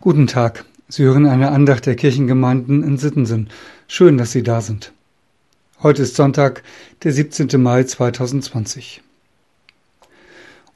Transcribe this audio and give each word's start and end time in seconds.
Guten 0.00 0.28
Tag. 0.28 0.64
Sie 0.86 1.02
hören 1.02 1.26
eine 1.26 1.50
Andacht 1.50 1.84
der 1.84 1.96
Kirchengemeinden 1.96 2.84
in 2.84 2.98
Sittensen. 2.98 3.48
Schön, 3.88 4.16
dass 4.16 4.30
Sie 4.30 4.44
da 4.44 4.60
sind. 4.60 4.92
Heute 5.82 6.02
ist 6.02 6.14
Sonntag, 6.14 6.62
der 7.02 7.12
17. 7.12 7.60
Mai 7.60 7.82
2020. 7.82 9.02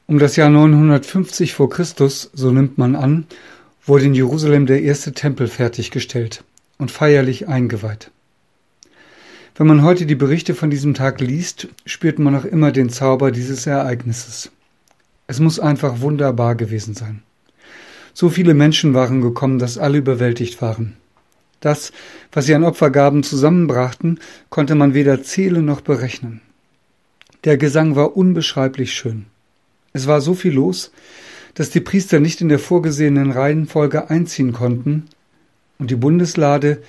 Um 0.07 0.19
das 0.19 0.35
Jahr 0.35 0.49
950 0.49 1.53
vor 1.53 1.69
Christus, 1.69 2.31
so 2.33 2.51
nimmt 2.51 2.77
man 2.77 2.97
an, 2.97 3.25
wurde 3.85 4.03
in 4.03 4.13
Jerusalem 4.13 4.65
der 4.65 4.81
erste 4.81 5.13
Tempel 5.13 5.47
fertiggestellt 5.47 6.43
und 6.77 6.91
feierlich 6.91 7.47
eingeweiht. 7.47 8.11
Wenn 9.55 9.67
man 9.67 9.83
heute 9.83 10.05
die 10.05 10.15
Berichte 10.15 10.53
von 10.53 10.69
diesem 10.69 10.95
Tag 10.95 11.21
liest, 11.21 11.69
spürt 11.85 12.19
man 12.19 12.33
noch 12.33 12.43
immer 12.43 12.73
den 12.73 12.89
Zauber 12.89 13.31
dieses 13.31 13.65
Ereignisses. 13.67 14.51
Es 15.27 15.39
muss 15.39 15.61
einfach 15.61 16.01
wunderbar 16.01 16.55
gewesen 16.55 16.93
sein. 16.93 17.23
So 18.13 18.29
viele 18.29 18.53
Menschen 18.53 18.93
waren 18.93 19.21
gekommen, 19.21 19.59
dass 19.59 19.77
alle 19.77 19.97
überwältigt 19.97 20.61
waren. 20.61 20.97
Das, 21.59 21.91
was 22.31 22.45
sie 22.45 22.55
an 22.55 22.63
Opfergaben 22.63 23.23
zusammenbrachten, 23.23 24.19
konnte 24.49 24.75
man 24.75 24.93
weder 24.93 25.23
zählen 25.23 25.63
noch 25.63 25.81
berechnen. 25.81 26.41
Der 27.43 27.57
Gesang 27.57 27.95
war 27.95 28.15
unbeschreiblich 28.15 28.93
schön. 28.93 29.25
Es 29.93 30.07
war 30.07 30.21
so 30.21 30.33
viel 30.33 30.53
los, 30.53 30.91
dass 31.53 31.69
die 31.69 31.79
Priester 31.79 32.19
nicht 32.19 32.41
in 32.41 32.49
der 32.49 32.59
vorgesehenen 32.59 33.31
Reihenfolge 33.31 34.09
einziehen 34.09 34.53
konnten, 34.53 35.05
und 35.79 35.91
die 35.91 35.95
Bundeslade, 35.95 36.81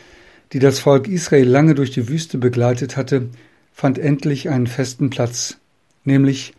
die 0.52 0.58
das 0.58 0.78
Volk 0.78 1.08
Israel 1.08 1.48
lange 1.48 1.74
durch 1.74 1.90
die 1.90 2.08
Wüste 2.08 2.38
begleitet 2.38 2.96
hatte, 2.96 3.28
fand 3.72 3.98
endlich 3.98 4.50
einen 4.50 4.66
festen 4.66 5.10
Platz, 5.10 5.56
nämlich 6.04 6.54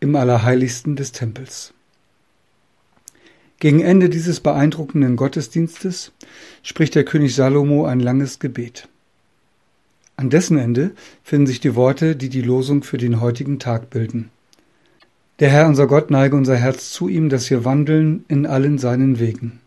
im 0.00 0.16
Allerheiligsten 0.16 0.96
des 0.96 1.12
Tempels. 1.12 1.72
Gegen 3.58 3.80
Ende 3.80 4.10
dieses 4.10 4.40
beeindruckenden 4.40 5.16
Gottesdienstes 5.16 6.12
spricht 6.62 6.94
der 6.94 7.04
König 7.04 7.34
Salomo 7.34 7.86
ein 7.86 8.00
langes 8.00 8.38
Gebet. 8.38 8.88
An 10.16 10.30
dessen 10.30 10.58
Ende 10.58 10.92
finden 11.22 11.46
sich 11.46 11.60
die 11.60 11.74
Worte, 11.74 12.16
die 12.16 12.28
die 12.28 12.42
Losung 12.42 12.82
für 12.82 12.98
den 12.98 13.20
heutigen 13.20 13.58
Tag 13.58 13.90
bilden. 13.90 14.30
Der 15.40 15.50
Herr 15.50 15.66
unser 15.66 15.86
Gott 15.86 16.10
neige 16.10 16.36
unser 16.36 16.56
Herz 16.56 16.90
zu 16.90 17.08
ihm, 17.08 17.28
dass 17.28 17.50
wir 17.50 17.64
wandeln 17.64 18.24
in 18.28 18.46
allen 18.46 18.78
seinen 18.78 19.18
Wegen. 19.18 19.60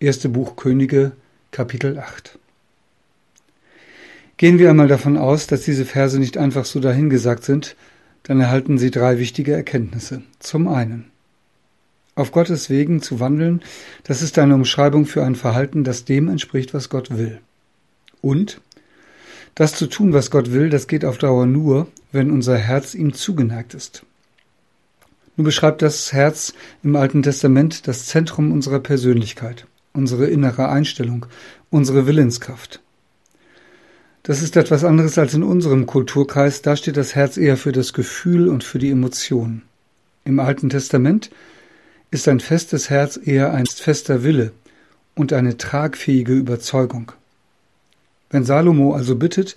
Erste 0.00 0.28
Buch 0.28 0.56
Könige, 0.56 1.12
Kapitel 1.50 1.98
8. 1.98 2.38
Gehen 4.36 4.58
wir 4.58 4.70
einmal 4.70 4.88
davon 4.88 5.16
aus, 5.16 5.46
dass 5.46 5.62
diese 5.62 5.84
Verse 5.84 6.18
nicht 6.18 6.36
einfach 6.36 6.64
so 6.64 6.80
dahingesagt 6.80 7.44
sind, 7.44 7.76
dann 8.22 8.40
erhalten 8.40 8.78
sie 8.78 8.90
drei 8.90 9.18
wichtige 9.18 9.52
Erkenntnisse. 9.52 10.22
Zum 10.38 10.68
einen, 10.68 11.10
auf 12.18 12.32
Gottes 12.32 12.68
Wegen 12.68 13.00
zu 13.00 13.20
wandeln, 13.20 13.62
das 14.02 14.22
ist 14.22 14.38
eine 14.38 14.54
Umschreibung 14.54 15.06
für 15.06 15.24
ein 15.24 15.36
Verhalten, 15.36 15.84
das 15.84 16.04
dem 16.04 16.28
entspricht, 16.28 16.74
was 16.74 16.88
Gott 16.88 17.16
will. 17.16 17.40
Und 18.20 18.60
das 19.54 19.74
zu 19.74 19.86
tun, 19.86 20.12
was 20.12 20.30
Gott 20.30 20.52
will, 20.52 20.68
das 20.68 20.88
geht 20.88 21.04
auf 21.04 21.18
Dauer 21.18 21.46
nur, 21.46 21.86
wenn 22.10 22.30
unser 22.30 22.56
Herz 22.56 22.94
ihm 22.94 23.12
zugeneigt 23.12 23.74
ist. 23.74 24.04
Nun 25.36 25.44
beschreibt 25.44 25.82
das 25.82 26.12
Herz 26.12 26.54
im 26.82 26.96
Alten 26.96 27.22
Testament 27.22 27.86
das 27.86 28.06
Zentrum 28.06 28.50
unserer 28.50 28.80
Persönlichkeit, 28.80 29.66
unsere 29.92 30.26
innere 30.26 30.68
Einstellung, 30.68 31.26
unsere 31.70 32.08
Willenskraft. 32.08 32.80
Das 34.24 34.42
ist 34.42 34.56
etwas 34.56 34.82
anderes 34.82 35.16
als 35.18 35.34
in 35.34 35.44
unserem 35.44 35.86
Kulturkreis, 35.86 36.62
da 36.62 36.74
steht 36.74 36.96
das 36.96 37.14
Herz 37.14 37.36
eher 37.36 37.56
für 37.56 37.72
das 37.72 37.92
Gefühl 37.92 38.48
und 38.48 38.64
für 38.64 38.80
die 38.80 38.90
Emotion. 38.90 39.62
Im 40.24 40.40
Alten 40.40 40.68
Testament 40.68 41.30
ist 42.10 42.28
ein 42.28 42.40
festes 42.40 42.90
Herz 42.90 43.18
eher 43.22 43.52
ein 43.52 43.66
fester 43.66 44.22
Wille 44.22 44.52
und 45.14 45.32
eine 45.32 45.56
tragfähige 45.56 46.32
Überzeugung. 46.32 47.12
Wenn 48.30 48.44
Salomo 48.44 48.94
also 48.94 49.16
bittet, 49.16 49.56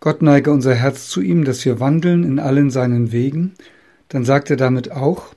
Gott 0.00 0.22
neige 0.22 0.50
unser 0.50 0.74
Herz 0.74 1.08
zu 1.08 1.20
ihm, 1.20 1.44
dass 1.44 1.64
wir 1.64 1.80
wandeln 1.80 2.24
in 2.24 2.38
allen 2.38 2.70
seinen 2.70 3.12
Wegen, 3.12 3.54
dann 4.08 4.24
sagt 4.24 4.50
er 4.50 4.56
damit 4.56 4.90
auch, 4.90 5.34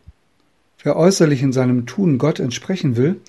wer 0.81 0.95
äußerlich 0.95 1.41
in 1.41 1.53
seinem 1.53 1.85
Tun 1.85 2.17
Gott 2.17 2.40
entsprechen 2.40 2.96
will, 2.96 3.19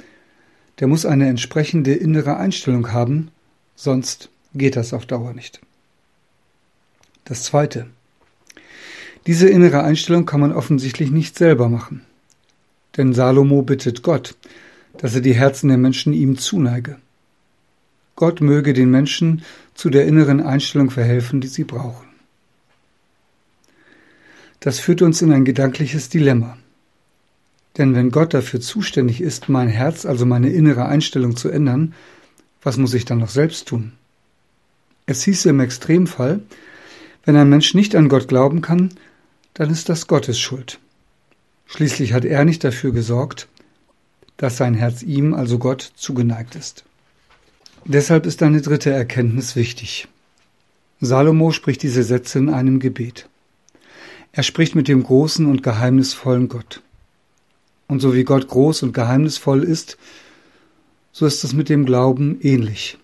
der 0.81 0.89
muss 0.89 1.07
eine 1.07 1.29
entsprechende 1.29 1.95
innere 1.95 2.37
Einstellung 2.37 2.93
haben, 2.93 3.31
sonst 3.77 4.29
geht 4.55 4.77
das 4.77 4.93
auf 4.93 5.07
Dauer 5.07 5.35
nicht. 5.35 5.61
Das 7.25 7.43
Zweite. 7.43 7.87
Diese 9.27 9.49
innere 9.49 9.83
Einstellung 9.83 10.27
kann 10.27 10.41
man 10.41 10.53
offensichtlich 10.53 11.11
nicht 11.11 11.39
selber 11.39 11.69
machen. 11.69 12.05
Denn 12.97 13.13
Salomo 13.13 13.63
bittet 13.63 14.03
Gott, 14.03 14.37
dass 14.99 15.15
er 15.15 15.21
die 15.21 15.35
Herzen 15.35 15.69
der 15.69 15.79
Menschen 15.79 16.13
ihm 16.13 16.39
zuneige. 16.39 16.99
Gott 18.17 18.41
möge 18.41 18.73
den 18.73 18.91
Menschen 18.91 19.43
zu 19.75 19.91
der 19.91 20.07
inneren 20.07 20.41
Einstellung 20.41 20.91
verhelfen, 20.91 21.41
die 21.41 21.49
sie 21.49 21.65
brauchen. 21.65 22.07
Das 24.61 24.79
führt 24.79 25.03
uns 25.03 25.21
in 25.21 25.33
ein 25.33 25.45
gedankliches 25.45 26.09
Dilemma. 26.09 26.57
Denn 27.77 27.95
wenn 27.97 28.11
Gott 28.11 28.35
dafür 28.35 28.61
zuständig 28.61 29.21
ist, 29.21 29.49
mein 29.49 29.69
Herz, 29.69 30.07
also 30.07 30.27
meine 30.27 30.51
innere 30.51 30.87
Einstellung 30.87 31.37
zu 31.37 31.49
ändern, 31.49 31.95
was 32.63 32.77
muss 32.77 32.95
ich 32.95 33.05
dann 33.05 33.19
noch 33.19 33.29
selbst 33.29 33.69
tun? 33.69 33.93
Es 35.07 35.23
hieße 35.25 35.51
im 35.51 35.61
Extremfall, 35.61 36.41
wenn 37.25 37.37
ein 37.37 37.49
Mensch 37.49 37.75
nicht 37.75 37.97
an 37.97 38.09
Gott 38.09 38.29
glauben 38.29 38.63
kann, 38.63 38.91
dann 39.55 39.71
ist 39.71 39.89
das 39.89 40.07
Gottes 40.07 40.39
Schuld. 40.39 40.79
Schließlich 41.75 42.13
hat 42.13 42.25
er 42.25 42.45
nicht 42.45 42.63
dafür 42.63 42.93
gesorgt, 42.93 43.49
dass 44.37 44.57
sein 44.57 44.75
Herz 44.75 45.03
ihm, 45.03 45.35
also 45.35 45.59
Gott, 45.59 45.83
zugeneigt 45.97 46.55
ist. 46.55 46.85
Deshalb 47.85 48.27
ist 48.27 48.45
eine 48.45 48.63
dritte 48.63 48.91
Erkenntnis 48.91 49.57
wichtig. 49.57 50.07
Salomo 51.01 51.51
spricht 51.51 51.83
diese 51.83 52.05
Sätze 52.05 52.39
in 52.39 52.49
einem 52.49 52.79
Gebet. 52.79 53.29
Er 54.31 54.45
spricht 54.45 54.77
mit 54.77 54.87
dem 54.87 55.03
großen 55.03 55.47
und 55.47 55.65
geheimnisvollen 55.65 56.49
Gott. 56.49 56.81
Und 57.89 57.99
so 57.99 58.15
wie 58.15 58.23
Gott 58.23 58.47
groß 58.47 58.85
und 58.85 58.93
geheimnisvoll 58.93 59.65
ist, 59.65 59.99
so 61.11 61.27
ist 61.27 61.43
es 61.43 61.55
mit 61.55 61.69
dem 61.69 61.87
Glauben 61.87 62.39
ähnlich. 62.41 62.99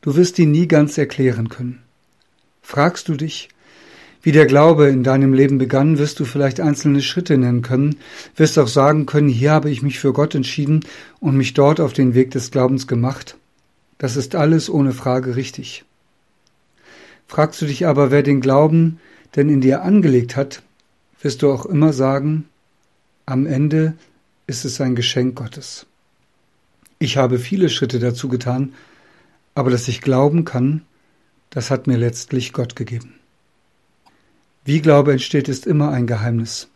Du 0.00 0.16
wirst 0.16 0.38
ihn 0.38 0.50
nie 0.50 0.66
ganz 0.66 0.96
erklären 0.96 1.50
können. 1.50 1.82
Fragst 2.62 3.10
du 3.10 3.16
dich, 3.16 3.50
wie 4.22 4.32
der 4.32 4.46
Glaube 4.46 4.88
in 4.88 5.04
deinem 5.04 5.32
Leben 5.32 5.58
begann, 5.58 5.98
wirst 5.98 6.18
du 6.20 6.24
vielleicht 6.24 6.60
einzelne 6.60 7.02
Schritte 7.02 7.38
nennen 7.38 7.62
können, 7.62 7.96
wirst 8.36 8.58
auch 8.58 8.68
sagen 8.68 9.06
können, 9.06 9.28
hier 9.28 9.52
habe 9.52 9.70
ich 9.70 9.82
mich 9.82 9.98
für 9.98 10.12
Gott 10.12 10.34
entschieden 10.34 10.80
und 11.20 11.36
mich 11.36 11.54
dort 11.54 11.80
auf 11.80 11.92
den 11.92 12.14
Weg 12.14 12.30
des 12.32 12.50
Glaubens 12.50 12.86
gemacht. 12.86 13.36
Das 13.98 14.16
ist 14.16 14.34
alles 14.34 14.70
ohne 14.70 14.92
Frage 14.92 15.36
richtig. 15.36 15.84
Fragst 17.26 17.60
du 17.60 17.66
dich 17.66 17.86
aber, 17.86 18.10
wer 18.10 18.22
den 18.22 18.40
Glauben 18.40 18.98
denn 19.36 19.48
in 19.48 19.60
dir 19.60 19.82
angelegt 19.82 20.36
hat, 20.36 20.62
wirst 21.20 21.42
du 21.42 21.52
auch 21.52 21.66
immer 21.66 21.92
sagen, 21.92 22.48
am 23.26 23.46
Ende 23.46 23.94
ist 24.46 24.64
es 24.64 24.80
ein 24.80 24.96
Geschenk 24.96 25.36
Gottes. 25.36 25.86
Ich 26.98 27.16
habe 27.16 27.38
viele 27.38 27.68
Schritte 27.68 27.98
dazu 27.98 28.28
getan, 28.28 28.72
aber 29.54 29.70
dass 29.70 29.88
ich 29.88 30.00
glauben 30.00 30.44
kann, 30.44 30.82
das 31.50 31.70
hat 31.70 31.86
mir 31.86 31.96
letztlich 31.96 32.52
Gott 32.52 32.74
gegeben. 32.74 33.14
Wie 34.68 34.82
Glaube 34.82 35.12
entsteht, 35.12 35.48
ist 35.48 35.66
immer 35.66 35.92
ein 35.92 36.06
Geheimnis. 36.06 36.68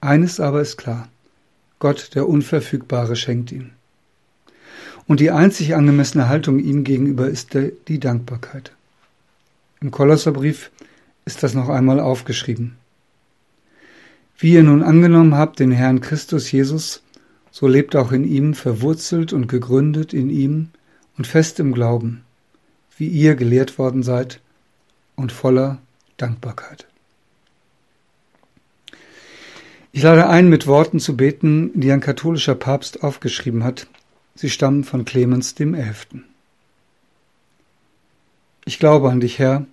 Eines 0.00 0.40
aber 0.40 0.62
ist 0.62 0.78
klar. 0.78 1.10
Gott, 1.78 2.14
der 2.14 2.26
Unverfügbare, 2.26 3.16
schenkt 3.16 3.52
ihn. 3.52 3.72
Und 5.06 5.20
die 5.20 5.30
einzig 5.30 5.74
angemessene 5.74 6.30
Haltung 6.30 6.58
ihm 6.58 6.84
gegenüber 6.84 7.28
ist 7.28 7.50
die 7.52 8.00
Dankbarkeit. 8.00 8.72
Im 9.82 9.90
Kolosserbrief 9.90 10.70
ist 11.26 11.42
das 11.42 11.52
noch 11.52 11.68
einmal 11.68 12.00
aufgeschrieben. 12.00 12.78
Wie 14.38 14.54
ihr 14.54 14.62
nun 14.62 14.82
angenommen 14.82 15.34
habt 15.34 15.58
den 15.58 15.70
Herrn 15.70 16.00
Christus 16.00 16.50
Jesus, 16.50 17.02
so 17.50 17.68
lebt 17.68 17.94
auch 17.94 18.10
in 18.10 18.24
ihm, 18.24 18.54
verwurzelt 18.54 19.34
und 19.34 19.48
gegründet 19.48 20.14
in 20.14 20.30
ihm 20.30 20.70
und 21.18 21.26
fest 21.26 21.60
im 21.60 21.74
Glauben, 21.74 22.24
wie 22.96 23.08
ihr 23.08 23.34
gelehrt 23.34 23.76
worden 23.76 24.02
seid 24.02 24.40
und 25.14 25.30
voller 25.30 25.76
Dankbarkeit. 26.16 26.86
Ich 29.96 30.02
lade 30.02 30.28
ein, 30.28 30.48
mit 30.48 30.66
Worten 30.66 30.98
zu 30.98 31.16
beten, 31.16 31.70
die 31.80 31.92
ein 31.92 32.00
katholischer 32.00 32.56
Papst 32.56 33.04
aufgeschrieben 33.04 33.62
hat. 33.62 33.86
Sie 34.34 34.50
stammen 34.50 34.82
von 34.82 35.04
Clemens 35.04 35.54
dem 35.54 35.72
Elften. 35.72 36.24
Ich 38.64 38.80
glaube 38.80 39.08
an 39.12 39.20
dich, 39.20 39.38
Herr, 39.38 39.66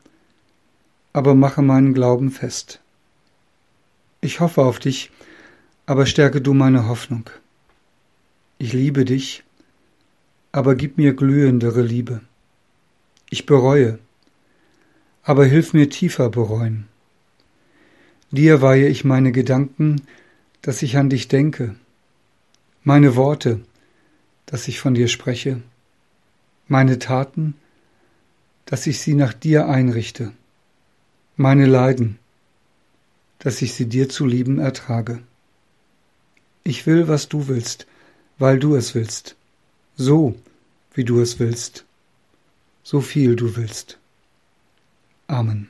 aber 1.12 1.34
mache 1.34 1.64
meinen 1.64 1.96
Glauben 1.96 2.30
fest. 2.30 2.82
Ich 4.22 4.42
hoffe 4.42 4.62
auf 4.62 4.78
dich, 4.78 5.10
aber 5.88 6.06
stärke 6.06 6.40
du 6.40 6.54
meine 6.54 6.88
Hoffnung. 6.88 7.28
Ich 8.60 8.74
liebe 8.74 9.06
dich, 9.06 9.42
aber 10.52 10.76
gib 10.76 11.00
mir 11.00 11.16
glühendere 11.16 11.82
Liebe. 11.82 12.22
Ich 13.32 13.48
bereue, 13.48 13.98
aber 15.24 15.46
hilf 15.46 15.74
mir 15.74 15.90
tiefer 15.90 16.30
bereuen. 16.30 16.91
Dir 18.32 18.62
weihe 18.62 18.88
ich 18.88 19.04
meine 19.04 19.34
Gedanken, 19.34 20.02
dass 20.62 20.82
ich 20.82 20.96
an 20.96 21.10
dich 21.10 21.28
denke, 21.28 21.76
meine 22.84 23.18
Worte, 23.18 23.60
dass 24.46 24.70
ich 24.70 24.80
von 24.80 24.94
dir 24.94 25.10
spreche, 25.10 25.62
meine 26.68 26.98
Taten, 26.98 27.56
dass 28.66 28.88
ich 28.88 29.02
sie 29.02 29.16
nach 29.16 29.34
dir 29.34 29.68
einrichte, 29.68 30.32
meine 31.36 31.66
Leiden, 31.66 32.20
dass 33.40 33.62
ich 33.62 33.74
sie 33.74 33.88
dir 33.88 34.08
zu 34.08 34.26
lieben 34.26 34.60
ertrage. 34.60 35.22
Ich 36.64 36.86
will, 36.86 37.10
was 37.10 37.28
du 37.28 37.50
willst, 37.50 37.86
weil 38.38 38.60
du 38.60 38.76
es 38.76 38.96
willst, 38.96 39.36
so 39.98 40.36
wie 40.94 41.04
du 41.04 41.20
es 41.20 41.40
willst, 41.40 41.84
so 42.84 43.02
viel 43.02 43.36
du 43.36 43.58
willst. 43.58 43.98
Amen. 45.28 45.70